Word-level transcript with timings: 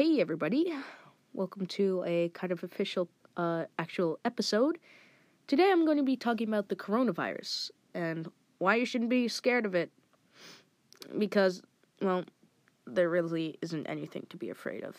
Hey, 0.00 0.18
everybody. 0.18 0.72
Welcome 1.34 1.66
to 1.66 2.02
a 2.06 2.30
kind 2.30 2.52
of 2.52 2.64
official, 2.64 3.10
uh, 3.36 3.66
actual 3.78 4.18
episode. 4.24 4.78
Today 5.46 5.70
I'm 5.70 5.84
going 5.84 5.98
to 5.98 6.02
be 6.02 6.16
talking 6.16 6.48
about 6.48 6.70
the 6.70 6.74
coronavirus 6.74 7.70
and 7.92 8.26
why 8.56 8.76
you 8.76 8.86
shouldn't 8.86 9.10
be 9.10 9.28
scared 9.28 9.66
of 9.66 9.74
it. 9.74 9.90
Because, 11.18 11.60
well, 12.00 12.24
there 12.86 13.10
really 13.10 13.58
isn't 13.60 13.86
anything 13.86 14.24
to 14.30 14.38
be 14.38 14.48
afraid 14.48 14.84
of. 14.84 14.96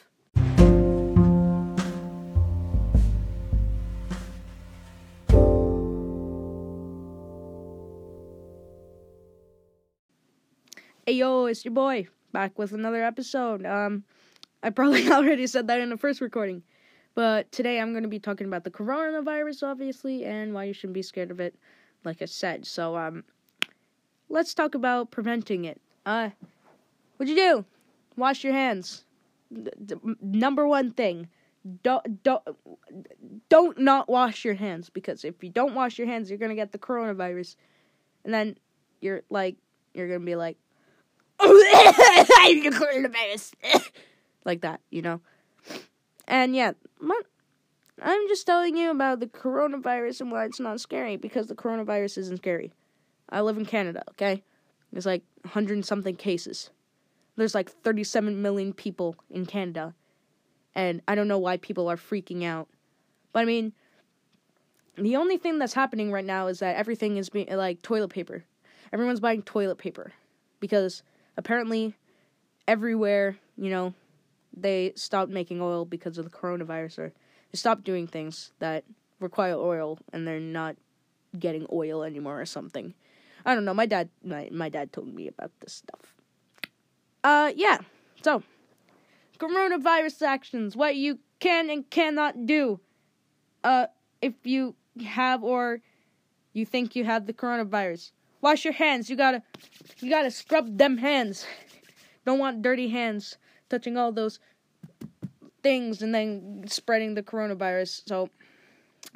Hey 11.08 11.14
yo, 11.14 11.48
it's 11.48 11.66
your 11.66 11.74
boy 11.74 12.08
back 12.32 12.60
with 12.60 12.72
another 12.72 13.04
episode. 13.04 13.66
Um, 13.66 14.04
I 14.64 14.70
probably 14.70 15.08
already 15.12 15.48
said 15.48 15.68
that 15.68 15.82
in 15.82 15.90
the 15.90 15.98
first 15.98 16.22
recording, 16.22 16.64
but 17.16 17.52
today 17.52 17.80
I'm 17.80 17.92
going 17.92 18.04
to 18.04 18.10
be 18.10 18.20
talking 18.20 18.48
about 18.48 18.64
the 18.64 18.72
coronavirus, 18.72 19.64
obviously, 19.64 20.26
and 20.26 20.54
why 20.54 20.66
you 20.66 20.74
shouldn't 20.74 20.94
be 20.94 21.02
scared 21.02 21.32
of 21.32 21.40
it, 21.40 21.56
like 22.04 22.22
I 22.22 22.26
said. 22.26 22.66
So, 22.66 22.96
um, 22.96 23.24
let's 24.30 24.54
talk 24.54 24.76
about 24.76 25.12
preventing 25.12 25.66
it. 25.66 25.82
Uh, 26.06 26.30
what'd 27.18 27.30
you 27.30 27.36
do? 27.36 27.66
Wash 28.16 28.44
your 28.44 28.54
hands. 28.54 29.06
D- 29.52 29.72
d- 29.86 29.96
number 30.22 30.68
one 30.68 30.92
thing. 30.92 31.28
Don't 31.84 32.24
don't 32.24 32.42
don't 33.50 33.78
not 33.78 34.10
wash 34.10 34.44
your 34.44 34.56
hands 34.56 34.90
because 34.90 35.24
if 35.24 35.44
you 35.44 35.50
don't 35.50 35.76
wash 35.76 36.00
your 36.00 36.08
hands, 36.08 36.30
you're 36.30 36.40
gonna 36.40 36.56
get 36.56 36.72
the 36.72 36.80
coronavirus, 36.80 37.56
and 38.26 38.34
then 38.34 38.58
you're 39.00 39.22
like 39.30 39.58
you're 39.94 40.08
gonna 40.08 40.26
be 40.26 40.36
like, 40.36 40.58
coronavirus, 41.40 43.54
like 44.46 44.62
that, 44.62 44.82
you 44.90 45.02
know. 45.02 45.22
And 46.28 46.56
yeah, 46.56 46.72
my, 47.00 47.20
I'm 48.02 48.28
just 48.28 48.46
telling 48.46 48.76
you 48.76 48.92
about 48.92 49.20
the 49.20 49.28
coronavirus 49.28 50.22
and 50.22 50.32
why 50.32 50.46
it's 50.46 50.60
not 50.60 50.80
scary 50.80 51.18
because 51.18 51.48
the 51.48 51.56
coronavirus 51.56 52.18
isn't 52.20 52.38
scary. 52.38 52.74
I 53.30 53.42
live 53.42 53.58
in 53.58 53.66
Canada, 53.66 54.04
okay? 54.12 54.44
There's 54.92 55.06
like 55.06 55.24
100 55.44 55.74
and 55.74 55.86
something 55.86 56.16
cases. 56.16 56.70
There's 57.36 57.56
like 57.56 57.70
37 57.70 58.42
million 58.42 58.74
people 58.74 59.16
in 59.30 59.46
Canada. 59.46 59.94
And 60.76 61.02
I 61.08 61.16
don't 61.16 61.28
know 61.28 61.38
why 61.38 61.58
people 61.58 61.90
are 61.90 61.98
freaking 61.98 62.44
out. 62.44 62.68
But 63.34 63.42
I 63.42 63.46
mean, 63.46 63.74
the 64.98 65.16
only 65.16 65.38
thing 65.38 65.60
that's 65.60 65.74
happening 65.74 66.12
right 66.12 66.26
now 66.26 66.48
is 66.48 66.60
that 66.60 66.76
everything 66.76 67.18
is 67.18 67.30
being 67.30 67.48
like 67.50 67.82
toilet 67.82 68.10
paper. 68.10 68.44
Everyone's 68.92 69.22
buying 69.22 69.42
toilet 69.42 69.78
paper 69.78 70.12
because 70.60 71.04
apparently 71.38 71.96
everywhere, 72.68 73.38
you 73.58 73.70
know, 73.70 73.94
they 74.56 74.94
stopped 74.96 75.32
making 75.32 75.62
oil 75.62 75.86
because 75.86 76.18
of 76.18 76.26
the 76.26 76.32
coronavirus 76.32 77.00
or 77.00 77.14
they 77.52 77.58
stopped 77.58 77.84
doing 77.84 78.08
things 78.08 78.52
that 78.60 78.84
require 79.20 79.56
oil 79.56 80.00
and 80.12 80.28
they're 80.28 80.40
not 80.40 80.76
getting 81.38 81.66
oil 81.72 82.04
anymore 82.04 82.42
or 82.42 82.46
something. 82.46 82.94
I 83.46 83.56
don't 83.56 83.66
know. 83.66 83.74
My 83.74 83.86
dad 83.86 84.10
my, 84.24 84.50
my 84.52 84.70
dad 84.70 84.92
told 84.92 85.14
me 85.14 85.28
about 85.28 85.52
this 85.60 85.74
stuff. 85.74 86.16
Uh 87.24 87.52
yeah. 87.56 87.80
So, 88.22 88.44
coronavirus 89.40 90.22
actions, 90.24 90.76
what 90.76 90.96
you 90.96 91.20
can 91.40 91.70
and 91.70 91.90
cannot 91.90 92.46
do. 92.46 92.80
Uh 93.64 93.88
if 94.22 94.34
you 94.44 94.76
have 95.04 95.44
or 95.44 95.82
you 96.54 96.66
think 96.66 96.96
you 96.96 97.06
have 97.06 97.26
the 97.26 97.34
coronavirus. 97.34 98.12
Wash 98.42 98.66
your 98.66 98.74
hands. 98.74 99.10
You 99.10 99.16
got 99.16 99.32
to 99.32 99.44
you 100.02 100.10
got 100.10 100.24
to 100.24 100.32
scrub 100.32 100.78
them 100.78 100.98
hands. 100.98 101.46
Don't 102.26 102.40
want 102.40 102.62
dirty 102.62 102.90
hands 102.90 103.38
touching 103.72 103.98
all 103.98 104.12
those 104.12 104.40
things 105.64 106.02
and 106.02 106.14
then 106.14 106.64
spreading 106.68 107.16
the 107.16 107.24
coronavirus. 107.24 108.04
So, 108.08 108.30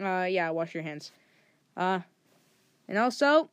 uh, 0.04 0.24
yeah, 0.24 0.50
wash 0.50 0.74
your 0.74 0.84
hands. 0.84 1.12
Uh, 1.78 2.00
and 2.88 2.98
also, 2.98 3.50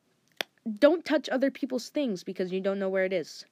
don't 0.78 1.04
touch 1.04 1.28
other 1.28 1.50
people's 1.50 1.88
things 1.90 2.22
because 2.22 2.52
you 2.52 2.60
don't 2.60 2.78
know 2.78 2.88
where 2.88 3.04
it 3.04 3.12
is. 3.12 3.44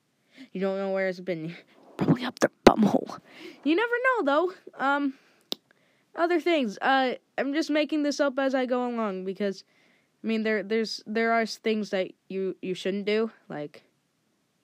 You 0.52 0.60
don't 0.60 0.78
know 0.78 0.90
where 0.90 1.08
it's 1.08 1.20
been. 1.20 1.56
Probably 1.96 2.24
up 2.24 2.38
their 2.38 2.52
bumhole. 2.64 3.18
You 3.64 3.76
never 3.76 3.92
know, 4.06 4.24
though. 4.24 4.52
Um, 4.78 5.14
other 6.14 6.40
things. 6.40 6.78
Uh, 6.80 7.14
I'm 7.36 7.52
just 7.52 7.70
making 7.70 8.04
this 8.04 8.20
up 8.20 8.38
as 8.38 8.54
I 8.54 8.64
go 8.64 8.86
along 8.86 9.24
because, 9.24 9.64
I 10.22 10.26
mean, 10.26 10.44
there, 10.44 10.62
there's, 10.62 11.02
there 11.06 11.32
are 11.32 11.44
things 11.44 11.90
that 11.90 12.12
you, 12.28 12.56
you 12.62 12.74
shouldn't 12.74 13.06
do. 13.06 13.32
Like, 13.48 13.82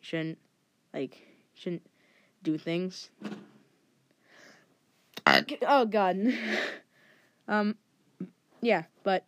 you 0.00 0.05
shouldn't, 0.05 0.38
like, 0.94 1.19
shouldn't 1.55 1.82
do 2.47 2.57
things. 2.57 3.11
Oh 5.67 5.84
God. 5.84 6.17
um, 7.49 7.75
yeah, 8.62 8.84
but 9.03 9.27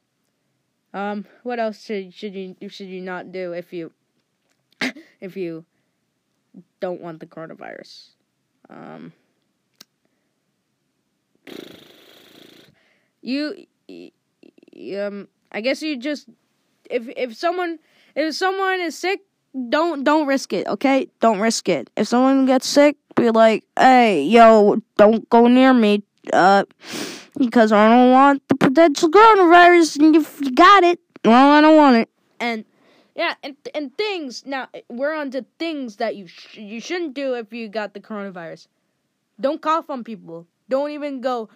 um, 0.95 1.27
what 1.43 1.59
else 1.59 1.83
should 1.84 2.15
should 2.15 2.34
you 2.34 2.55
should 2.69 2.87
you 2.87 3.01
not 3.01 3.33
do 3.33 3.53
if 3.53 3.73
you 3.73 3.91
if 5.21 5.37
you 5.37 5.65
don't 6.78 7.01
want 7.01 7.19
the 7.19 7.27
coronavirus? 7.27 8.11
Um, 8.71 9.12
you, 13.21 13.67
um, 14.97 15.27
I 15.51 15.61
guess 15.61 15.83
you 15.83 15.99
just 15.99 16.28
if 16.89 17.09
if 17.17 17.34
someone 17.34 17.81
if 18.15 18.34
someone 18.37 18.81
is 18.81 18.97
sick, 18.97 19.21
don't 19.69 20.05
don't 20.05 20.27
risk 20.27 20.53
it. 20.53 20.67
Okay, 20.69 21.09
don't 21.21 21.41
risk 21.41 21.69
it. 21.69 21.91
If 21.97 22.09
someone 22.09 22.47
gets 22.47 22.67
sick, 22.67 22.97
be 23.19 23.31
like, 23.31 23.65
hey, 23.79 24.23
yo, 24.23 24.81
don't 24.97 25.29
go 25.31 25.47
near 25.47 25.73
me, 25.73 26.03
uh, 26.33 26.65
because 27.37 27.73
I 27.73 27.89
don't 27.89 28.12
want 28.12 28.43
the 28.49 28.56
potential 28.56 29.11
coronavirus. 29.11 29.99
And 30.01 30.17
if 30.17 30.41
you 30.41 30.53
got 30.53 30.84
it, 30.84 31.01
well, 31.25 31.53
I 31.53 31.61
don't 31.61 31.77
want 31.77 31.97
it. 31.97 32.09
And 32.41 32.65
yeah, 33.15 33.34
and 33.43 33.57
and 33.75 33.97
things. 33.99 34.47
Now 34.47 34.69
we're 34.89 35.12
on 35.12 35.31
to 35.33 35.45
things 35.59 35.97
that 35.97 36.15
you 36.15 36.28
sh- 36.28 36.57
you 36.57 36.81
shouldn't 36.81 37.15
do 37.15 37.34
if 37.34 37.53
you 37.53 37.69
got 37.69 37.93
the 37.93 38.01
coronavirus. 38.01 38.69
Don't 39.41 39.61
cough 39.61 39.91
on 39.91 40.05
people. 40.05 40.47
Don't 40.69 40.91
even 40.91 41.21
go. 41.21 41.49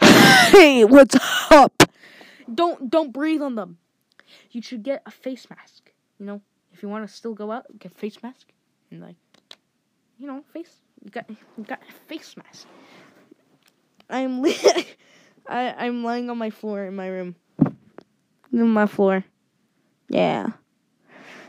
Hey, 0.52 0.84
what's 0.84 1.16
up? 1.50 1.82
Don't 2.52 2.90
don't 2.90 3.12
breathe 3.12 3.42
on 3.42 3.54
them. 3.54 3.78
You 4.50 4.60
should 4.60 4.82
get 4.82 5.02
a 5.06 5.10
face 5.10 5.48
mask. 5.48 5.90
You 6.18 6.26
know, 6.26 6.42
if 6.72 6.82
you 6.82 6.88
want 6.88 7.08
to 7.08 7.12
still 7.12 7.34
go 7.34 7.50
out, 7.50 7.66
get 7.78 7.92
a 7.92 7.94
face 7.94 8.22
mask 8.22 8.48
and 8.90 9.00
like, 9.00 9.16
you 10.18 10.26
know, 10.26 10.44
face. 10.52 10.82
You 11.04 11.10
got 11.10 11.28
you 11.28 11.64
got 11.64 11.80
a 11.88 11.92
face 12.08 12.36
mask. 12.36 12.66
I'm 14.08 14.42
li- 14.42 14.56
I 15.48 15.74
I'm 15.86 16.04
lying 16.04 16.30
on 16.30 16.38
my 16.38 16.50
floor 16.50 16.84
in 16.84 16.94
my 16.94 17.08
room. 17.08 17.34
In 18.52 18.68
my 18.68 18.86
floor. 18.86 19.24
Yeah. 20.08 20.48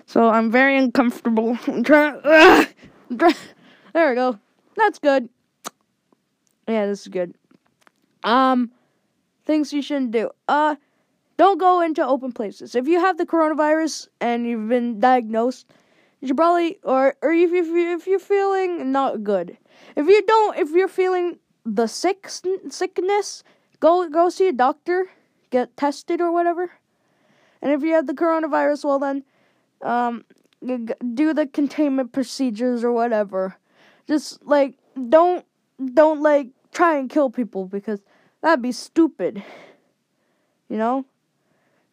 So 0.06 0.30
I'm 0.30 0.52
very 0.52 0.78
uncomfortable. 0.78 1.58
I'm 1.68 1.84
trying. 1.84 2.19
Ugh, 2.24 2.68
I'm 3.09 3.18
try- 3.18 3.36
there 3.94 4.09
we 4.09 4.16
go. 4.16 4.40
That's 4.75 5.00
good. 5.00 5.30
Yeah, 6.68 6.88
this 6.88 7.02
is 7.02 7.08
good. 7.09 7.36
Um, 8.24 8.72
things 9.46 9.74
you 9.74 9.81
shouldn't 9.81 10.12
do. 10.12 10.30
Uh, 10.47 10.75
don't 11.38 11.59
go 11.59 11.81
into 11.81 12.06
open 12.06 12.31
places. 12.31 12.74
If 12.74 12.88
you 12.88 13.00
have 13.00 13.18
the 13.18 13.25
coronavirus 13.25 14.08
and 14.22 14.47
you've 14.47 14.69
been 14.69 15.00
diagnosed, 15.00 15.68
you 16.23 16.35
probably, 16.35 16.79
or 16.84 17.16
or 17.22 17.34
if 17.34 17.51
you 17.51 17.94
if 17.94 18.07
you're 18.07 18.17
feeling 18.17 18.94
not 18.94 19.23
good, 19.23 19.57
if 19.97 20.07
you 20.07 20.22
don't, 20.25 20.57
if 20.57 20.72
you're 20.72 20.88
feeling 20.88 21.38
the 21.66 21.88
sick 21.88 22.29
sickness, 22.29 23.44
go 23.81 24.07
go 24.09 24.29
see 24.29 24.47
a 24.47 24.53
doctor, 24.53 25.07
get 25.50 25.75
tested 25.75 26.22
or 26.22 26.31
whatever. 26.31 26.72
And 27.62 27.73
if 27.73 27.83
you 27.83 27.94
have 27.94 28.07
the 28.07 28.13
coronavirus, 28.13 28.85
well 28.85 29.00
then, 29.00 29.23
um, 29.81 30.23
do 31.13 31.33
the 31.33 31.45
containment 31.45 32.13
procedures 32.13 32.85
or 32.85 32.94
whatever. 32.94 33.57
Just 34.07 34.45
like 34.45 34.75
don't 35.09 35.45
don't 35.94 36.21
like 36.21 36.51
try 36.71 36.98
and 36.98 37.09
kill 37.09 37.30
people 37.31 37.65
because 37.65 38.01
that'd 38.42 38.62
be 38.62 38.71
stupid. 38.71 39.44
You 40.69 40.77
know? 40.77 41.06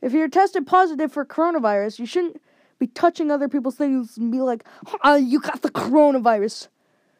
If 0.00 0.12
you're 0.12 0.28
tested 0.28 0.66
positive 0.66 1.12
for 1.12 1.26
coronavirus, 1.26 1.98
you 1.98 2.06
shouldn't 2.06 2.40
be 2.80 2.88
touching 2.88 3.30
other 3.30 3.48
people's 3.48 3.76
things 3.76 4.16
and 4.16 4.32
be 4.32 4.40
like, 4.40 4.64
oh, 5.04 5.14
you 5.14 5.38
got 5.38 5.62
the 5.62 5.70
coronavirus. 5.70 6.66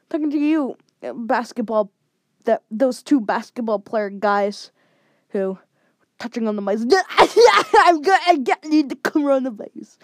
talking 0.09 0.31
to 0.31 0.39
you, 0.39 0.77
basketball, 1.15 1.93
that 2.47 2.63
those 2.71 3.03
two 3.03 3.21
basketball 3.21 3.79
player 3.79 4.11
guys 4.11 4.73
who 5.29 5.59
touching 6.19 6.49
on 6.49 6.57
the 6.57 6.63
mice. 6.63 6.81
I'm. 7.19 8.01
I 8.27 8.39
get 8.43 8.65
need 8.65 8.89
the 8.89 8.97
coronavirus. 8.97 9.99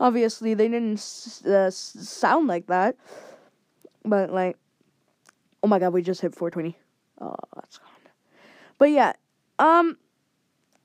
Obviously, 0.00 0.54
they 0.54 0.68
didn't 0.68 1.00
uh, 1.46 1.70
sound 1.70 2.48
like 2.48 2.66
that, 2.66 2.96
but 4.04 4.30
like, 4.32 4.56
oh 5.62 5.68
my 5.68 5.78
god, 5.78 5.92
we 5.92 6.02
just 6.02 6.20
hit 6.20 6.34
420. 6.34 6.76
Oh, 7.20 7.34
that's 7.54 7.78
gone. 7.78 7.88
But 8.78 8.90
yeah, 8.90 9.12
um, 9.58 9.96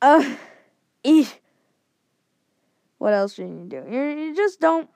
uh, 0.01 0.35
eh. 1.05 1.25
What 3.03 3.13
else 3.13 3.33
should 3.33 3.49
you 3.49 3.65
do? 3.67 3.83
You, 3.91 4.01
you 4.01 4.33
just 4.33 4.61
don't, 4.61 4.89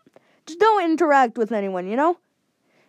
just 0.45 0.59
don't 0.59 0.81
interact 0.89 1.37
with 1.37 1.51
anyone. 1.51 1.89
You 1.89 1.97
know, 1.97 2.17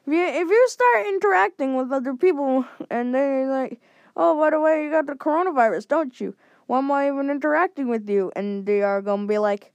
If 0.06 0.12
you 0.12 0.23
if 0.23 0.49
you 0.49 0.69
start 0.69 1.09
interacting 1.09 1.75
with 1.75 1.91
other 1.91 2.15
people 2.15 2.65
and 2.88 3.12
they're 3.12 3.50
like, 3.50 3.81
oh, 4.17 4.38
by 4.38 4.50
the 4.50 4.61
way, 4.61 4.85
you 4.85 4.93
got 4.93 5.06
the 5.06 5.15
coronavirus, 5.15 5.88
don't 5.88 6.20
you? 6.20 6.37
Why 6.69 6.79
am 6.79 6.93
I 6.93 7.09
even 7.09 7.31
interacting 7.31 7.88
with 7.88 8.09
you? 8.09 8.31
And 8.37 8.65
they 8.65 8.81
are 8.82 9.03
gonna 9.03 9.26
be 9.26 9.38
like, 9.38 9.73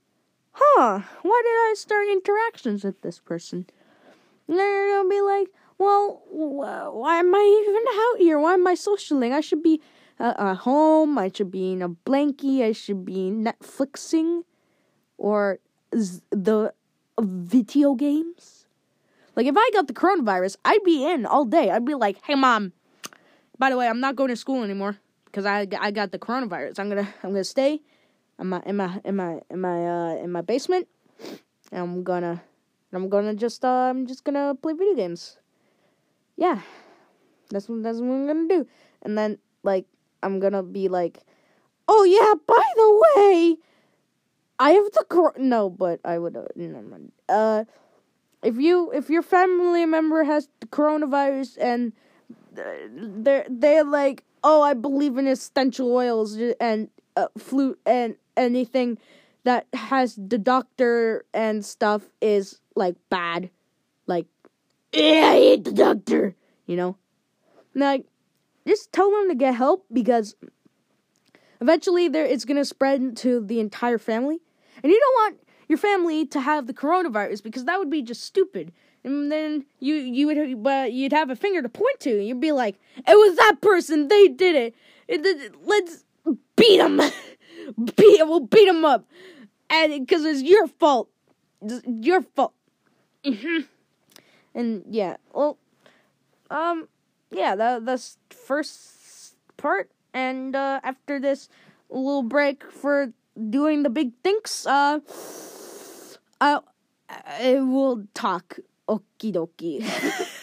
huh? 0.52 1.00
Why 1.20 1.42
did 1.44 1.58
I 1.70 1.74
start 1.76 2.06
interactions 2.08 2.82
with 2.82 3.02
this 3.02 3.18
person? 3.18 3.66
And 4.48 4.58
they're 4.58 4.96
gonna 4.96 5.10
be 5.10 5.20
like, 5.20 5.48
well, 5.76 6.22
why 6.30 7.18
am 7.18 7.34
I 7.34 7.44
even 7.60 7.84
out 8.00 8.18
here? 8.18 8.40
Why 8.40 8.54
am 8.54 8.66
I 8.66 8.76
socialing? 8.76 9.32
I 9.32 9.42
should 9.42 9.62
be 9.62 9.82
uh, 10.18 10.32
at 10.38 10.56
home. 10.64 11.18
I 11.18 11.30
should 11.34 11.50
be 11.50 11.72
in 11.72 11.82
a 11.82 11.90
blankie. 11.90 12.62
I 12.62 12.72
should 12.72 13.04
be 13.04 13.30
Netflixing 13.30 14.44
or 15.18 15.58
the 15.92 16.72
video 17.20 17.94
games. 17.94 18.66
Like 19.36 19.46
if 19.46 19.56
I 19.56 19.70
got 19.72 19.88
the 19.88 19.94
coronavirus, 19.94 20.56
I'd 20.64 20.84
be 20.84 21.04
in 21.06 21.26
all 21.26 21.44
day. 21.44 21.70
I'd 21.70 21.84
be 21.84 21.94
like, 21.94 22.18
"Hey 22.24 22.34
mom, 22.34 22.72
by 23.58 23.70
the 23.70 23.76
way, 23.76 23.88
I'm 23.88 24.00
not 24.00 24.16
going 24.16 24.28
to 24.28 24.36
school 24.36 24.62
anymore 24.62 24.98
because 25.26 25.46
I 25.46 25.66
I 25.80 25.90
got 25.90 26.12
the 26.12 26.18
coronavirus. 26.18 26.78
I'm 26.78 26.88
gonna 26.88 27.08
I'm 27.22 27.30
gonna 27.30 27.44
stay 27.44 27.80
in 28.38 28.46
my 28.48 28.62
in 28.66 28.76
my 28.76 29.00
in 29.04 29.16
my 29.16 29.40
in 29.50 29.60
my 29.60 29.86
uh 29.86 30.14
in 30.16 30.30
my 30.30 30.40
basement. 30.40 30.88
And 31.72 31.82
I'm 31.82 32.04
gonna 32.04 32.42
I'm 32.92 33.08
gonna 33.08 33.34
just 33.34 33.64
uh, 33.64 33.90
I'm 33.90 34.06
just 34.06 34.24
gonna 34.24 34.54
play 34.54 34.72
video 34.72 34.94
games. 34.94 35.38
Yeah, 36.36 36.60
that's 37.50 37.68
what 37.68 37.82
that's 37.82 37.98
what 37.98 38.10
I'm 38.10 38.26
gonna 38.26 38.48
do. 38.48 38.66
And 39.02 39.18
then 39.18 39.38
like 39.62 39.86
I'm 40.22 40.38
gonna 40.38 40.62
be 40.62 40.88
like, 40.88 41.18
oh 41.88 42.04
yeah, 42.04 42.34
by 42.46 42.64
the 42.76 43.02
way, 43.02 43.56
I 44.58 44.70
have 44.70 44.92
the 44.92 45.04
cor- 45.08 45.34
no, 45.36 45.68
but 45.68 46.00
I 46.04 46.18
would 46.18 46.36
uh, 46.36 46.44
no, 46.56 47.00
uh 47.28 47.64
if 48.42 48.56
you 48.56 48.92
if 48.92 49.10
your 49.10 49.22
family 49.22 49.86
member 49.86 50.24
has 50.24 50.48
the 50.60 50.66
coronavirus 50.66 51.58
and 51.60 51.92
they're 52.52 53.46
they're 53.48 53.84
like 53.84 54.24
oh 54.44 54.62
I 54.62 54.74
believe 54.74 55.16
in 55.18 55.26
essential 55.26 55.92
oils 55.92 56.38
and 56.60 56.88
uh, 57.16 57.28
flute 57.38 57.80
and 57.86 58.16
anything 58.36 58.98
that 59.44 59.66
has 59.72 60.16
the 60.16 60.38
doctor 60.38 61.24
and 61.32 61.64
stuff 61.64 62.08
is 62.20 62.60
like 62.76 62.96
bad 63.08 63.50
like 64.06 64.26
yeah 64.92 65.30
I 65.30 65.36
hate 65.36 65.64
the 65.64 65.72
doctor 65.72 66.36
you 66.66 66.76
know? 66.76 66.96
Like 67.74 68.06
just 68.66 68.92
tell 68.92 69.10
them 69.10 69.28
to 69.28 69.34
get 69.34 69.54
help 69.54 69.84
because 69.92 70.36
eventually 71.60 72.08
there 72.08 72.24
it's 72.24 72.44
gonna 72.44 72.64
spread 72.64 73.16
to 73.18 73.40
the 73.40 73.60
entire 73.60 73.98
family 73.98 74.40
and 74.82 74.92
you 74.92 74.98
don't 74.98 75.14
want 75.14 75.44
your 75.68 75.78
family 75.78 76.26
to 76.26 76.40
have 76.40 76.66
the 76.66 76.74
coronavirus 76.74 77.42
because 77.42 77.64
that 77.64 77.78
would 77.78 77.90
be 77.90 78.02
just 78.02 78.22
stupid. 78.22 78.72
And 79.02 79.30
then 79.30 79.64
you 79.80 79.96
you 79.96 80.26
would 80.26 80.62
but 80.62 80.92
you'd 80.92 81.12
have 81.12 81.30
a 81.30 81.36
finger 81.36 81.60
to 81.62 81.68
point 81.68 82.00
to. 82.00 82.22
You'd 82.22 82.40
be 82.40 82.52
like, 82.52 82.78
"It 82.96 83.14
was 83.14 83.36
that 83.36 83.60
person. 83.60 84.08
They 84.08 84.28
did 84.28 84.54
it. 84.56 84.74
it, 85.08 85.24
it 85.26 85.54
let's 85.64 86.04
beat 86.56 86.78
them. 86.78 86.96
beat 87.96 88.22
we'll 88.26 88.40
beat 88.40 88.66
them 88.66 88.84
up." 88.84 89.06
And 89.68 90.06
because 90.06 90.24
it's 90.24 90.42
your 90.42 90.66
fault. 90.66 91.08
It's 91.60 91.82
your 91.86 92.22
fault. 92.22 92.54
Mm-hmm. 93.24 93.62
And 94.54 94.84
yeah, 94.88 95.16
well, 95.32 95.58
um, 96.50 96.88
yeah, 97.30 97.56
that 97.56 97.84
that's 97.84 98.16
first 98.30 99.36
part. 99.58 99.90
And 100.14 100.56
uh, 100.56 100.80
after 100.82 101.20
this 101.20 101.50
little 101.90 102.22
break 102.22 102.64
for 102.70 103.12
doing 103.50 103.82
the 103.82 103.90
big 103.90 104.12
things, 104.22 104.66
uh. 104.66 105.00
I, 106.40 106.60
I 107.08 107.60
will 107.60 108.06
talk. 108.12 108.58
Okie 108.88 109.32
dokie. 109.32 109.80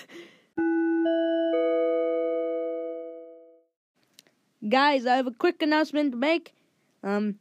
Guys, 4.67 5.05
I 5.05 5.15
have 5.15 5.27
a 5.27 5.31
quick 5.31 5.61
announcement 5.61 6.13
to 6.13 6.17
make. 6.17 6.53
Um, 7.03 7.35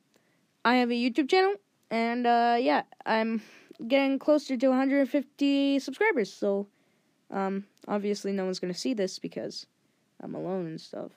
I 0.65 0.77
have 0.77 0.91
a 0.91 0.95
YouTube 0.95 1.31
channel, 1.31 1.55
and 1.91 2.27
uh, 2.27 2.57
yeah, 2.59 2.83
I'm 3.07 3.43
getting 3.87 4.19
closer 4.19 4.57
to 4.57 4.69
150 4.69 5.79
subscribers. 5.79 6.33
So, 6.33 6.67
um, 7.31 7.67
obviously, 7.89 8.33
no 8.33 8.45
one's 8.45 8.59
gonna 8.59 8.75
see 8.75 8.95
this 8.95 9.19
because 9.19 9.67
I'm 10.23 10.35
alone 10.35 10.67
and 10.67 10.81
stuff. 10.81 11.13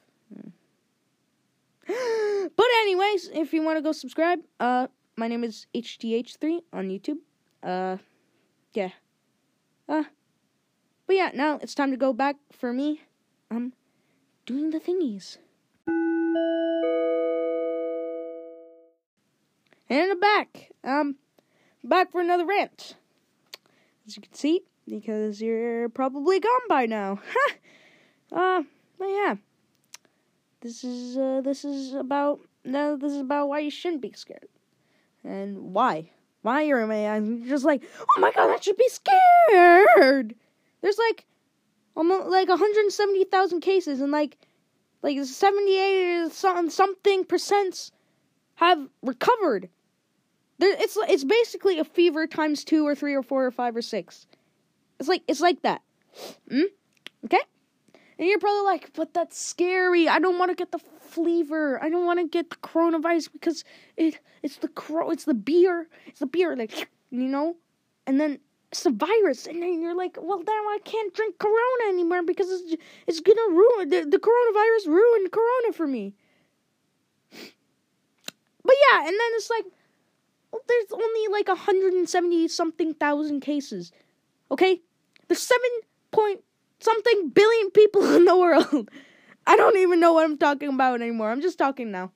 but 1.88 2.66
anyways, 2.82 3.30
if 3.34 3.54
you 3.54 3.62
want 3.62 3.78
to 3.78 3.82
go 3.82 3.92
subscribe, 3.92 4.40
uh, 4.60 4.88
my 5.18 5.28
name 5.28 5.44
is 5.44 5.68
HTH3 5.76 6.62
on 6.72 6.90
YouTube. 6.90 7.18
Uh, 7.62 7.98
yeah. 8.74 8.90
Uh, 9.88 10.04
but 11.06 11.16
yeah, 11.16 11.32
now 11.34 11.60
it's 11.62 11.76
time 11.76 11.92
to 11.92 11.98
go 11.98 12.14
back 12.14 12.38
for 12.52 12.72
me. 12.72 13.02
Um, 13.52 13.74
doing 14.46 14.70
the 14.70 14.80
thingies. 14.80 15.38
And 19.90 20.12
I'm 20.12 20.20
back. 20.20 20.72
Um, 20.84 21.18
back 21.84 22.12
for 22.12 22.22
another 22.22 22.46
rant. 22.46 22.96
As 24.08 24.16
you 24.16 24.22
can 24.22 24.34
see, 24.34 24.62
because 24.88 25.42
you're 25.42 25.90
probably 25.90 26.40
gone 26.40 26.68
by 26.68 26.86
now. 26.86 27.20
uh, 28.32 28.64
but 28.98 29.06
yeah. 29.06 29.36
This 30.64 30.86
is, 30.86 31.18
uh, 31.18 31.42
this 31.44 31.66
is 31.66 31.94
about, 31.94 32.40
no, 32.64 32.96
this 32.96 33.12
is 33.12 33.20
about 33.20 33.50
why 33.50 33.60
you 33.60 33.70
shouldn't 33.70 34.02
be 34.02 34.14
scared. 34.14 34.48
And 35.24 35.74
why. 35.74 36.10
Why 36.42 36.72
I? 36.72 37.08
I'm 37.08 37.46
just 37.48 37.66
like, 37.66 37.84
oh 38.00 38.20
my 38.20 38.32
god, 38.32 38.50
I 38.50 38.60
should 38.60 38.78
be 38.78 38.90
scared. 38.90 40.36
There's 40.82 40.98
like 40.98 41.26
almost 41.96 42.28
like 42.30 42.48
170,000 42.48 43.62
cases, 43.62 44.02
and 44.02 44.12
like 44.12 44.38
like 45.02 45.24
78 45.24 46.32
something 46.32 46.70
something 46.70 47.26
percents 47.26 47.92
have 48.56 48.88
recovered. 49.02 49.70
There, 50.60 50.76
it's 50.80 50.98
it's 51.10 51.24
basically 51.24 51.80
a 51.80 51.86
fever 51.86 52.28
times 52.28 52.64
two 52.64 52.88
or 52.88 52.96
three 52.96 53.14
or 53.14 53.24
four 53.24 53.46
or 53.46 53.52
five 53.52 53.76
or 53.76 53.82
six. 53.82 54.28
It's 55.00 55.10
like 55.10 55.24
it's 55.28 55.42
like 55.42 55.62
that. 55.64 55.82
Hmm? 56.50 56.64
Okay. 57.26 57.42
And 58.18 58.28
you're 58.28 58.40
probably 58.40 58.64
like, 58.64 58.94
but 58.94 59.14
that's 59.14 59.38
scary. 59.38 60.08
I 60.08 60.20
don't 60.20 60.38
want 60.38 60.52
to 60.52 60.56
get 60.56 60.72
the 60.72 60.80
flavor. 60.80 61.82
I 61.84 61.90
don't 61.90 62.06
want 62.06 62.20
to 62.20 62.28
get 62.28 62.50
the 62.50 62.56
coronavirus 62.58 63.32
because 63.32 63.64
it 63.98 64.20
it's 64.42 64.58
the 64.58 64.68
cro 64.68 65.10
it's 65.10 65.26
the 65.26 65.34
beer. 65.34 65.88
It's 66.06 66.20
the 66.20 66.28
beer 66.28 66.56
like 66.56 66.90
you 67.10 67.28
know? 67.28 67.56
And 68.06 68.20
then 68.20 68.40
it's 68.72 68.84
the 68.84 68.92
virus 68.92 69.48
and 69.48 69.62
then 69.62 69.82
you're 69.82 69.96
like, 69.96 70.18
well 70.20 70.40
now 70.40 70.52
I 70.52 70.80
can't 70.84 71.14
drink 71.14 71.40
corona 71.40 71.90
anymore 71.90 72.24
because 72.24 72.50
it's 72.50 72.84
it's 73.08 73.20
going 73.20 73.38
to 73.38 73.56
ruin 73.56 73.90
the, 73.90 74.06
the 74.10 74.20
coronavirus 74.20 74.88
ruined 74.88 75.32
corona 75.32 75.74
for 75.74 75.88
me. 75.88 76.14
But 78.66 78.76
yeah, 78.90 79.00
and 79.00 79.08
then 79.08 79.32
it's 79.34 79.50
like 79.50 79.66
well, 80.52 80.62
there's 80.68 80.92
only 80.92 81.28
like 81.32 81.48
170 81.48 82.48
something 82.48 82.94
thousand 82.94 83.42
cases. 83.42 83.92
Okay? 84.52 84.82
There's 85.28 85.42
7 85.42 85.60
point 86.12 86.42
something 86.84 87.30
billion 87.30 87.72
people 87.72 88.16
in 88.16 88.26
the 88.26 88.38
world. 88.38 88.90
I 89.46 89.56
don't 89.56 89.78
even 89.78 90.00
know 90.00 90.14
what 90.14 90.26
I'm 90.26 90.38
talking 90.38 90.70
about 90.70 91.02
anymore. 91.02 91.32
I'm 91.32 91.42
just 91.42 91.58
talking 91.58 91.92
now. 91.92 92.12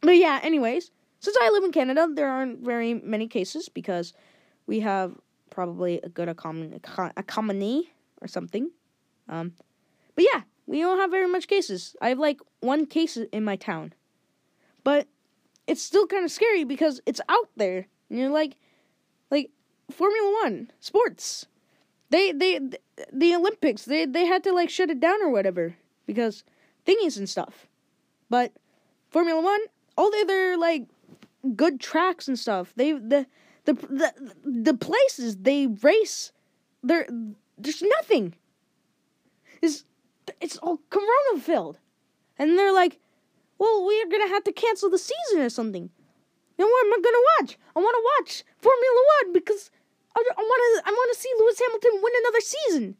But 0.00 0.16
yeah, 0.16 0.38
anyways, 0.42 0.90
since 1.20 1.36
I 1.40 1.48
live 1.50 1.64
in 1.64 1.72
Canada, 1.72 2.06
there 2.12 2.28
aren't 2.28 2.60
very 2.60 2.92
many 2.92 3.26
cases 3.26 3.70
because 3.70 4.12
we 4.66 4.80
have 4.80 5.14
probably 5.48 6.00
a 6.02 6.08
good 6.08 6.28
economy 6.28 7.90
or 8.20 8.28
something. 8.28 8.70
Um, 9.28 9.54
but 10.14 10.26
yeah, 10.32 10.42
we 10.66 10.80
don't 10.80 10.98
have 10.98 11.10
very 11.10 11.28
much 11.28 11.48
cases. 11.48 11.96
I 12.02 12.10
have 12.10 12.18
like 12.18 12.40
one 12.60 12.84
case 12.84 13.16
in 13.16 13.44
my 13.44 13.56
town, 13.56 13.94
but 14.82 15.06
it's 15.66 15.82
still 15.82 16.06
kind 16.06 16.24
of 16.24 16.30
scary 16.30 16.64
because 16.64 17.00
it's 17.06 17.20
out 17.28 17.48
there. 17.56 17.86
And 18.10 18.18
you're 18.18 18.30
like, 18.30 18.56
like 19.30 19.50
Formula 19.90 20.40
One, 20.42 20.70
sports. 20.80 21.46
They, 22.10 22.32
they, 22.32 22.60
the 23.12 23.34
Olympics. 23.34 23.84
They, 23.84 24.06
they 24.06 24.26
had 24.26 24.44
to 24.44 24.52
like 24.52 24.70
shut 24.70 24.90
it 24.90 25.00
down 25.00 25.22
or 25.22 25.30
whatever 25.30 25.76
because 26.06 26.44
thingies 26.86 27.16
and 27.16 27.28
stuff. 27.28 27.66
But 28.30 28.52
Formula 29.10 29.40
One, 29.40 29.60
all 29.96 30.10
the 30.10 30.18
other 30.18 30.56
like 30.56 30.86
good 31.56 31.80
tracks 31.80 32.28
and 32.28 32.38
stuff, 32.38 32.72
they 32.76 32.92
the 32.92 33.26
the 33.64 33.74
the, 33.74 34.12
the 34.44 34.74
places 34.74 35.36
they 35.36 35.66
race, 35.66 36.32
there 36.82 37.06
there's 37.58 37.82
nothing. 37.82 38.34
It's 39.62 39.84
it's 40.40 40.56
all 40.58 40.80
Corona 40.90 41.40
filled, 41.40 41.78
and 42.38 42.58
they're 42.58 42.72
like, 42.72 42.98
well, 43.58 43.84
we're 43.84 44.08
gonna 44.08 44.28
have 44.28 44.44
to 44.44 44.52
cancel 44.52 44.90
the 44.90 44.98
season 44.98 45.40
or 45.40 45.48
something. 45.48 45.90
Then 46.56 46.66
what 46.66 46.86
am 46.86 46.92
I 46.92 47.02
gonna 47.02 47.26
watch? 47.40 47.58
I 47.74 47.80
want 47.80 47.96
to 47.96 48.10
watch 48.22 48.44
Formula 48.58 49.00
One 49.22 49.32
because 49.32 49.70
I, 50.16 50.20
want 50.20 50.84
to 50.84 50.88
I 50.88 50.92
want 50.92 51.14
to 51.14 51.20
see 51.20 51.30
Lewis 51.38 51.60
Hamilton 51.60 52.00
win 52.02 52.12
another 52.22 52.40
season. 52.40 52.96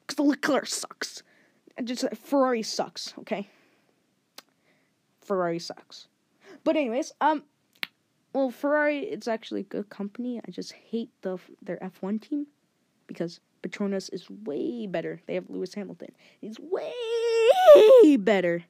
Because 0.00 0.16
the 0.16 0.22
Leclerc 0.22 0.66
sucks 0.66 1.22
just 1.84 2.04
Ferrari 2.16 2.62
sucks, 2.62 3.14
okay? 3.18 3.48
Ferrari 5.20 5.58
sucks. 5.58 6.08
But 6.64 6.76
anyways, 6.76 7.12
um 7.20 7.44
well, 8.32 8.50
Ferrari 8.50 9.00
it's 9.00 9.28
actually 9.28 9.62
a 9.62 9.64
good 9.64 9.88
company. 9.88 10.40
I 10.46 10.50
just 10.50 10.72
hate 10.72 11.10
the 11.22 11.38
their 11.62 11.78
F1 11.78 12.20
team 12.20 12.46
because 13.06 13.40
Petronas 13.62 14.12
is 14.12 14.28
way 14.30 14.86
better. 14.86 15.20
They 15.26 15.34
have 15.34 15.48
Lewis 15.48 15.74
Hamilton. 15.74 16.12
He's 16.40 16.58
way 16.60 18.16
better 18.16 18.64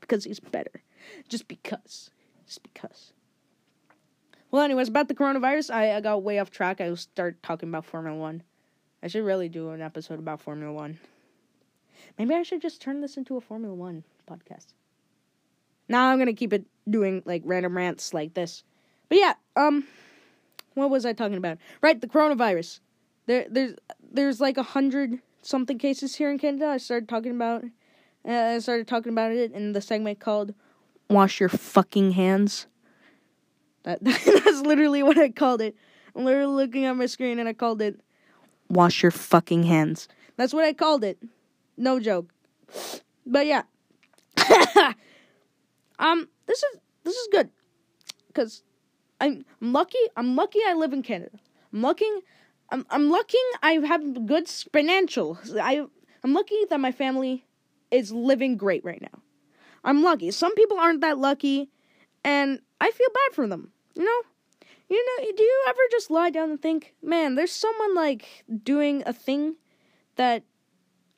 because 0.00 0.24
he's 0.24 0.40
better. 0.40 0.82
Just 1.28 1.48
because. 1.48 2.10
Just 2.46 2.62
because. 2.62 3.12
Well, 4.50 4.62
anyways, 4.62 4.88
about 4.88 5.08
the 5.08 5.14
coronavirus, 5.14 5.72
I, 5.72 5.94
I 5.96 6.00
got 6.00 6.22
way 6.22 6.38
off 6.38 6.50
track. 6.50 6.80
I 6.80 6.88
will 6.88 6.96
start 6.96 7.40
talking 7.42 7.68
about 7.68 7.84
Formula 7.84 8.18
One. 8.18 8.42
I 9.02 9.06
should 9.06 9.24
really 9.24 9.48
do 9.48 9.70
an 9.70 9.80
episode 9.80 10.18
about 10.18 10.40
Formula 10.40 10.72
One. 10.72 10.98
Maybe 12.18 12.34
I 12.34 12.42
should 12.42 12.60
just 12.60 12.82
turn 12.82 13.00
this 13.00 13.16
into 13.16 13.36
a 13.36 13.40
Formula 13.40 13.74
One 13.74 14.04
podcast. 14.28 14.74
Now 15.88 16.08
I'm 16.08 16.18
gonna 16.18 16.32
keep 16.32 16.52
it 16.52 16.64
doing 16.88 17.22
like 17.24 17.42
random 17.44 17.76
rants 17.76 18.12
like 18.12 18.34
this. 18.34 18.64
But 19.08 19.18
yeah, 19.18 19.34
um, 19.56 19.86
what 20.74 20.90
was 20.90 21.06
I 21.06 21.12
talking 21.12 21.36
about? 21.36 21.58
Right, 21.80 22.00
the 22.00 22.06
coronavirus. 22.06 22.80
There, 23.26 23.46
there's, 23.48 23.74
there's 24.12 24.40
like 24.40 24.56
a 24.56 24.62
hundred 24.62 25.20
something 25.42 25.78
cases 25.78 26.16
here 26.16 26.30
in 26.30 26.38
Canada. 26.38 26.66
I 26.66 26.78
started 26.78 27.08
talking 27.08 27.32
about, 27.32 27.64
uh, 28.26 28.32
I 28.32 28.58
started 28.58 28.88
talking 28.88 29.12
about 29.12 29.32
it 29.32 29.52
in 29.52 29.72
the 29.72 29.80
segment 29.80 30.18
called 30.18 30.54
"Wash 31.08 31.38
Your 31.38 31.48
Fucking 31.48 32.12
Hands." 32.12 32.66
That 33.84 33.98
that's 34.04 34.60
literally 34.60 35.02
what 35.02 35.18
I 35.18 35.30
called 35.30 35.60
it. 35.60 35.76
I'm 36.14 36.24
literally 36.24 36.54
looking 36.54 36.84
at 36.84 36.96
my 36.96 37.06
screen 37.06 37.38
and 37.38 37.48
I 37.48 37.52
called 37.52 37.80
it 37.82 38.00
"Wash 38.68 39.02
Your 39.02 39.12
Fucking 39.12 39.64
Hands." 39.64 40.08
That's 40.36 40.54
what 40.54 40.64
I 40.64 40.72
called 40.72 41.04
it. 41.04 41.18
No 41.76 42.00
joke. 42.00 42.30
But 43.26 43.46
yeah. 43.46 43.62
um, 45.98 46.28
this 46.46 46.58
is 46.58 46.80
this 47.04 47.14
is 47.14 47.28
good 47.30 47.50
because 48.28 48.62
I'm, 49.20 49.44
I'm 49.60 49.72
lucky. 49.72 49.98
I'm 50.16 50.36
lucky 50.36 50.60
I 50.66 50.74
live 50.74 50.92
in 50.92 51.02
Canada. 51.02 51.38
I'm 51.72 51.82
lucky. 51.82 52.10
I'm 52.70 52.86
I'm 52.90 53.10
lucky 53.10 53.38
I 53.62 53.72
have 53.72 54.26
good 54.26 54.48
financial. 54.48 55.38
I 55.60 55.84
I'm 56.22 56.34
lucky 56.34 56.56
that 56.70 56.80
my 56.80 56.92
family 56.92 57.44
is 57.90 58.12
living 58.12 58.56
great 58.56 58.84
right 58.84 59.00
now. 59.00 59.22
I'm 59.82 60.02
lucky. 60.02 60.30
Some 60.30 60.54
people 60.54 60.78
aren't 60.78 61.00
that 61.00 61.18
lucky, 61.18 61.70
and 62.24 62.60
I 62.80 62.90
feel 62.90 63.08
bad 63.12 63.34
for 63.34 63.46
them. 63.46 63.72
You 63.94 64.04
know, 64.04 64.20
you 64.88 65.04
know. 65.04 65.32
Do 65.36 65.42
you 65.42 65.64
ever 65.68 65.80
just 65.90 66.10
lie 66.10 66.30
down 66.30 66.50
and 66.50 66.62
think, 66.62 66.94
man, 67.02 67.34
there's 67.34 67.52
someone 67.52 67.94
like 67.94 68.44
doing 68.62 69.02
a 69.06 69.12
thing 69.12 69.56
that 70.16 70.44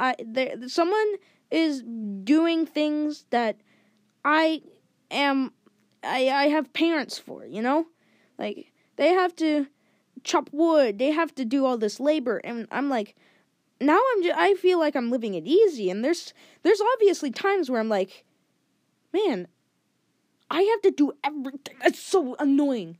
I 0.00 0.14
there 0.24 0.68
someone 0.68 1.14
is 1.50 1.82
doing 2.24 2.66
things 2.66 3.26
that 3.30 3.56
I 4.24 4.62
am 5.10 5.52
I 6.02 6.28
I 6.28 6.48
have 6.48 6.72
parents 6.72 7.18
for, 7.18 7.46
you 7.46 7.62
know? 7.62 7.86
Like 8.38 8.72
they 8.96 9.10
have 9.10 9.36
to 9.36 9.66
chop 10.24 10.50
wood, 10.52 10.98
they 10.98 11.10
have 11.10 11.34
to 11.36 11.44
do 11.44 11.64
all 11.64 11.78
this 11.78 12.00
labor 12.00 12.38
and 12.38 12.66
I'm 12.70 12.88
like 12.88 13.16
now 13.80 13.98
I'm 14.14 14.22
just, 14.22 14.38
I 14.38 14.54
feel 14.54 14.78
like 14.78 14.94
I'm 14.94 15.10
living 15.10 15.34
it 15.34 15.46
easy 15.46 15.90
and 15.90 16.04
there's 16.04 16.32
there's 16.62 16.80
obviously 16.94 17.30
times 17.30 17.70
where 17.70 17.80
I'm 17.80 17.88
like 17.88 18.24
man, 19.12 19.46
I 20.52 20.60
have 20.62 20.82
to 20.82 20.90
do 20.90 21.12
everything. 21.24 21.76
It's 21.82 21.98
so 21.98 22.36
annoying. 22.38 22.98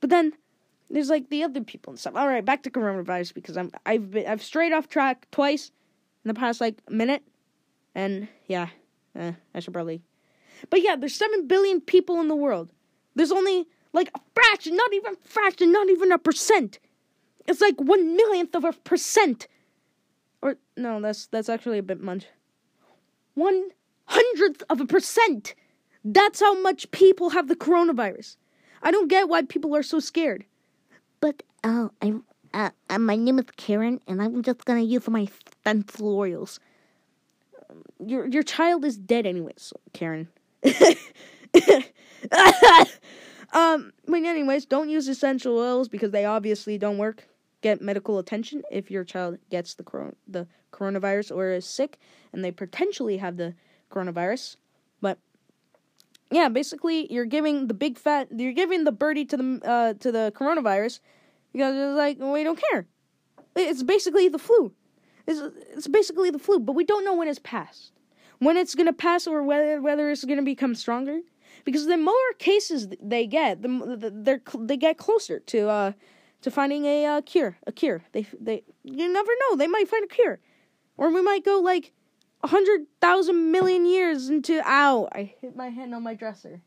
But 0.00 0.10
then 0.10 0.32
there's 0.90 1.08
like 1.08 1.30
the 1.30 1.44
other 1.44 1.60
people 1.60 1.92
and 1.92 2.00
stuff. 2.00 2.16
All 2.16 2.26
right, 2.26 2.44
back 2.44 2.64
to 2.64 2.70
coronavirus 2.70 3.32
because 3.32 3.56
I'm 3.56 3.70
I've 3.86 4.10
been 4.10 4.26
I've 4.26 4.42
strayed 4.42 4.72
off 4.72 4.88
track 4.88 5.28
twice 5.30 5.70
in 6.24 6.28
the 6.28 6.34
past 6.34 6.60
like 6.60 6.78
minute, 6.90 7.22
and 7.94 8.26
yeah, 8.48 8.68
eh, 9.14 9.32
I 9.54 9.60
should 9.60 9.72
probably. 9.72 10.02
But 10.68 10.82
yeah, 10.82 10.96
there's 10.96 11.14
seven 11.14 11.46
billion 11.46 11.80
people 11.80 12.20
in 12.20 12.26
the 12.26 12.36
world. 12.36 12.72
There's 13.14 13.32
only 13.32 13.68
like 13.92 14.10
a 14.16 14.20
fraction, 14.34 14.74
not 14.74 14.92
even 14.92 15.14
fraction, 15.22 15.70
not 15.70 15.88
even 15.88 16.10
a 16.10 16.18
percent. 16.18 16.80
It's 17.46 17.60
like 17.60 17.80
one 17.80 18.16
millionth 18.16 18.56
of 18.56 18.64
a 18.64 18.72
percent. 18.72 19.46
Or 20.42 20.56
no, 20.76 21.00
that's 21.00 21.26
that's 21.26 21.48
actually 21.48 21.78
a 21.78 21.84
bit 21.84 22.00
much. 22.00 22.26
One 23.34 23.68
hundredth 24.06 24.64
of 24.68 24.80
a 24.80 24.86
percent. 24.86 25.54
That's 26.04 26.40
how 26.40 26.60
much 26.60 26.90
people 26.90 27.30
have 27.30 27.48
the 27.48 27.56
coronavirus. 27.56 28.36
I 28.82 28.90
don't 28.90 29.08
get 29.08 29.28
why 29.28 29.42
people 29.42 29.74
are 29.74 29.82
so 29.82 29.98
scared. 30.00 30.44
But 31.20 31.42
oh, 31.64 31.90
I 32.02 32.14
uh, 32.52 32.70
uh, 32.90 32.98
my 32.98 33.16
name 33.16 33.38
is 33.38 33.46
Karen, 33.56 34.00
and 34.06 34.22
I'm 34.22 34.42
just 34.42 34.64
gonna 34.64 34.82
use 34.82 35.08
my 35.08 35.26
stencil 35.62 36.16
oils. 36.16 36.60
Your 37.98 38.26
your 38.26 38.42
child 38.42 38.84
is 38.84 38.98
dead 38.98 39.26
anyways, 39.26 39.72
Karen. 39.94 40.28
um, 43.52 43.92
but 44.06 44.22
anyways, 44.22 44.66
don't 44.66 44.90
use 44.90 45.08
essential 45.08 45.58
oils 45.58 45.88
because 45.88 46.10
they 46.10 46.26
obviously 46.26 46.76
don't 46.78 46.98
work. 46.98 47.26
Get 47.62 47.80
medical 47.80 48.18
attention 48.18 48.62
if 48.70 48.90
your 48.90 49.04
child 49.04 49.38
gets 49.50 49.74
the 49.74 49.82
coron- 49.82 50.16
the 50.28 50.46
coronavirus 50.70 51.34
or 51.34 51.50
is 51.50 51.64
sick 51.64 51.98
and 52.32 52.44
they 52.44 52.50
potentially 52.50 53.16
have 53.16 53.38
the 53.38 53.54
coronavirus. 53.90 54.56
But 55.00 55.18
yeah, 56.34 56.48
basically 56.48 57.12
you're 57.12 57.26
giving 57.26 57.68
the 57.68 57.74
big 57.74 57.96
fat 57.96 58.26
you're 58.36 58.52
giving 58.52 58.82
the 58.82 58.90
birdie 58.90 59.24
to 59.26 59.36
the 59.36 59.60
uh, 59.64 59.94
to 59.94 60.10
the 60.10 60.32
coronavirus 60.34 60.98
because 61.52 61.74
it's 61.76 61.96
like 61.96 62.18
we 62.18 62.42
don't 62.42 62.60
care. 62.70 62.86
It's 63.54 63.84
basically 63.84 64.28
the 64.28 64.40
flu. 64.40 64.72
It's, 65.28 65.40
it's 65.72 65.86
basically 65.86 66.30
the 66.30 66.40
flu, 66.40 66.58
but 66.58 66.72
we 66.72 66.84
don't 66.84 67.04
know 67.04 67.14
when 67.14 67.28
it's 67.28 67.38
passed. 67.38 67.92
When 68.40 68.56
it's 68.56 68.74
gonna 68.74 68.92
pass 68.92 69.28
or 69.28 69.44
whether 69.44 69.80
whether 69.80 70.10
it's 70.10 70.24
gonna 70.24 70.42
become 70.42 70.74
stronger. 70.74 71.20
Because 71.64 71.86
the 71.86 71.96
more 71.96 72.28
cases 72.38 72.88
they 73.00 73.26
get, 73.26 73.62
the, 73.62 73.68
the 73.68 74.10
they 74.10 74.38
they 74.58 74.76
get 74.76 74.98
closer 74.98 75.38
to 75.38 75.68
uh 75.68 75.92
to 76.42 76.50
finding 76.50 76.84
a 76.84 77.06
uh, 77.06 77.20
cure, 77.20 77.58
a 77.68 77.72
cure. 77.72 78.02
They 78.10 78.26
they 78.40 78.64
you 78.82 79.12
never 79.12 79.32
know. 79.42 79.56
They 79.56 79.68
might 79.68 79.88
find 79.88 80.04
a 80.04 80.08
cure, 80.08 80.40
or 80.96 81.10
we 81.10 81.22
might 81.22 81.44
go 81.44 81.60
like 81.60 81.92
a 82.44 82.46
hundred 82.46 82.82
thousand 83.00 83.50
million 83.50 83.86
years 83.86 84.28
into. 84.28 84.60
Ow! 84.66 85.08
I 85.10 85.34
hit 85.40 85.56
my 85.56 85.70
hand 85.70 85.94
on 85.94 86.02
my 86.02 86.14
dresser. 86.14 86.60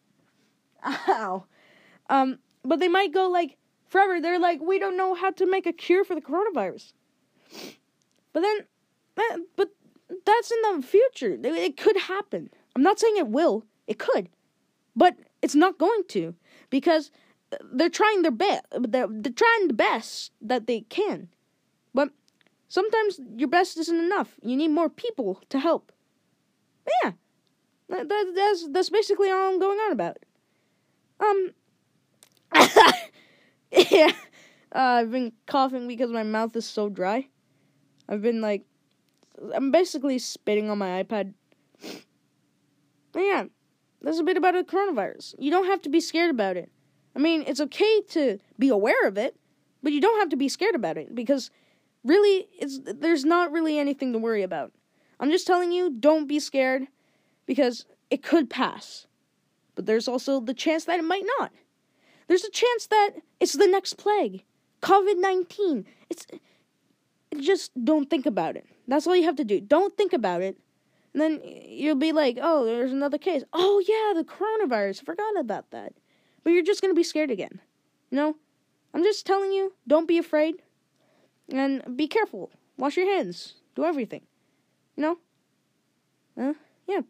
Ow. 0.84 1.46
Um, 2.10 2.40
but 2.66 2.80
they 2.80 2.88
might 2.88 3.14
go 3.14 3.30
like 3.30 3.58
forever. 3.86 4.20
They're 4.20 4.40
like, 4.40 4.60
we 4.60 4.80
don't 4.80 4.98
know 4.98 5.14
how 5.14 5.30
to 5.32 5.50
make 5.50 5.68
a 5.68 5.72
cure 5.72 6.04
for 6.04 6.16
the 6.16 6.22
coronavirus. 6.22 6.94
But 8.34 8.42
then, 8.42 8.58
eh, 9.18 9.38
but 9.56 9.70
that's 10.26 10.52
in 10.52 10.80
the 10.80 10.86
future. 10.86 11.38
It 11.44 11.78
could 11.78 11.98
happen. 11.98 12.50
I'm 12.76 12.84
not 12.84 13.00
saying 13.00 13.18
it 13.18 13.28
will. 13.28 13.64
It 13.86 14.00
could, 14.00 14.30
but 14.96 15.16
it's 15.44 15.56
not 15.56 15.78
going 15.78 16.04
to 16.10 16.36
because 16.72 17.12
they're 17.72 17.90
trying 17.90 18.24
their 18.24 18.32
best. 18.32 18.66
They're, 18.72 19.08
they're 19.10 19.32
trying 19.32 19.68
the 19.68 19.74
best 19.74 20.32
that 20.42 20.66
they 20.66 20.82
can, 20.82 21.30
but 21.94 22.10
sometimes 22.68 23.20
your 23.36 23.50
best 23.50 23.78
isn't 23.78 24.00
enough. 24.00 24.36
You 24.42 24.56
need 24.56 24.70
more 24.70 24.90
people 24.90 25.42
to 25.50 25.60
help. 25.60 25.92
Yeah, 27.04 27.12
that, 27.90 28.08
that 28.08 28.34
that's 28.36 28.68
that's 28.70 28.90
basically 28.90 29.30
all 29.30 29.50
I'm 29.50 29.60
going 29.60 29.80
on 29.80 29.92
about. 29.92 30.18
Um. 31.20 31.54
yeah. 33.72 34.12
Uh, 34.74 35.00
I've 35.02 35.12
been 35.12 35.32
coughing 35.46 35.88
because 35.88 36.12
my 36.12 36.24
mouth 36.24 36.56
is 36.56 36.66
so 36.66 36.90
dry. 36.90 37.28
I've 38.10 38.22
been 38.22 38.42
like, 38.42 38.64
I'm 39.54 39.72
basically 39.72 40.20
spitting 40.20 40.70
on 40.70 40.78
my 40.78 41.04
iPad. 41.04 41.34
But 43.12 43.20
yeah, 43.22 43.46
that's 44.02 44.20
a 44.20 44.24
bit 44.24 44.38
about 44.38 44.54
the 44.54 44.64
coronavirus. 44.64 45.36
You 45.40 45.52
don't 45.52 45.68
have 45.68 45.82
to 45.84 45.90
be 45.90 46.00
scared 46.02 46.32
about 46.32 46.58
it. 46.58 46.70
I 47.16 47.20
mean, 47.20 47.44
it's 47.48 47.62
okay 47.62 48.02
to 48.10 48.40
be 48.60 48.70
aware 48.70 49.08
of 49.08 49.18
it, 49.18 49.36
but 49.82 49.92
you 49.92 50.02
don't 50.02 50.20
have 50.20 50.30
to 50.30 50.36
be 50.36 50.50
scared 50.50 50.76
about 50.76 50.98
it 50.98 51.16
because 51.16 51.50
really, 52.08 52.48
it's 52.58 52.80
there's 52.84 53.26
not 53.26 53.52
really 53.52 53.78
anything 53.78 54.14
to 54.14 54.20
worry 54.20 54.44
about. 54.44 54.72
I'm 55.20 55.32
just 55.32 55.48
telling 55.48 55.72
you, 55.72 55.90
don't 55.90 56.28
be 56.28 56.40
scared 56.40 56.88
because 57.46 57.86
it 58.10 58.24
could 58.24 58.50
pass. 58.50 59.08
But 59.76 59.86
there's 59.86 60.08
also 60.08 60.40
the 60.40 60.54
chance 60.54 60.86
that 60.86 61.00
it 61.00 61.04
might 61.04 61.26
not. 61.40 61.52
There's 62.28 62.44
a 62.44 62.52
chance 62.52 62.88
that 62.88 63.12
it's 63.40 63.54
the 63.54 63.68
next 63.68 63.96
plague. 63.96 64.44
COVID 64.82 65.20
19. 65.20 65.86
It's. 66.10 66.26
Just 67.40 67.72
don't 67.84 68.10
think 68.10 68.26
about 68.26 68.56
it. 68.56 68.66
That's 68.88 69.06
all 69.06 69.16
you 69.16 69.26
have 69.26 69.36
to 69.36 69.44
do. 69.44 69.60
Don't 69.60 69.96
think 69.98 70.14
about 70.14 70.42
it. 70.42 70.58
And 71.14 71.22
then 71.22 71.42
you'll 71.44 71.96
be 71.96 72.12
like, 72.12 72.38
oh, 72.42 72.66
there's 72.66 72.92
another 72.92 73.18
case. 73.18 73.44
Oh, 73.52 73.84
yeah, 73.88 74.20
the 74.20 74.24
coronavirus. 74.24 75.04
Forgot 75.04 75.38
about 75.38 75.72
that. 75.72 75.94
But 76.44 76.52
you're 76.52 76.64
just 76.64 76.82
going 76.82 76.94
to 76.94 76.98
be 76.98 77.04
scared 77.04 77.32
again. 77.32 77.60
You 78.10 78.16
know? 78.16 78.36
I'm 78.94 79.04
just 79.04 79.26
telling 79.26 79.52
you, 79.52 79.74
don't 79.88 80.08
be 80.08 80.18
afraid. 80.18 80.56
And 81.50 81.96
be 81.96 82.08
careful. 82.08 82.52
Wash 82.78 82.98
your 82.98 83.08
hands. 83.08 83.56
Do 83.76 83.86
everything. 83.86 84.22
You 84.96 85.04
know? 85.04 85.18
Uh, 86.38 86.54
yeah. 86.88 87.02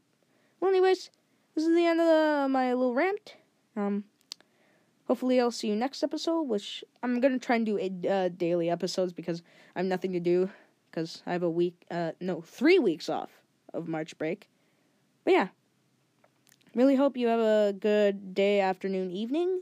Well, 0.60 0.70
anyways, 0.70 1.10
this 1.56 1.66
is 1.66 1.76
the 1.76 1.86
end 1.86 2.00
of 2.00 2.06
the, 2.06 2.48
my 2.50 2.74
little 2.74 2.94
rant. 2.94 3.36
Um, 3.76 4.04
hopefully 5.08 5.40
I'll 5.40 5.52
see 5.52 5.70
you 5.70 5.76
next 5.76 6.04
episode, 6.04 6.44
which 6.44 6.84
I'm 7.04 7.20
gonna 7.20 7.40
try 7.40 7.58
and 7.58 7.66
do 7.66 7.78
a, 7.78 8.08
uh, 8.08 8.30
daily 8.30 8.70
episodes 8.70 9.14
because 9.14 9.42
I 9.76 9.80
have 9.80 9.86
nothing 9.86 10.14
to 10.14 10.20
do 10.20 10.50
because 10.90 11.22
I 11.26 11.34
have 11.34 11.44
a 11.44 11.50
week, 11.50 11.86
uh, 11.92 12.12
no, 12.20 12.42
three 12.42 12.80
weeks 12.80 13.10
off 13.10 13.30
of 13.74 13.88
March 13.88 14.18
break. 14.18 14.50
But 15.24 15.34
yeah, 15.34 15.48
really 16.74 16.96
hope 16.96 17.18
you 17.18 17.28
have 17.28 17.40
a 17.40 17.74
good 17.74 18.34
day, 18.34 18.60
afternoon, 18.60 19.12
evening, 19.12 19.62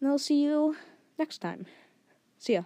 and 0.00 0.08
I'll 0.08 0.18
see 0.18 0.42
you 0.42 0.76
next 1.18 1.38
time. 1.38 1.66
See 2.38 2.54
ya. 2.54 2.62